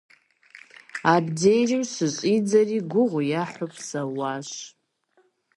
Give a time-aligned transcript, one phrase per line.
[1.13, 4.49] Абдежым щыщӀидзэри гугъу ехьу псэуащ.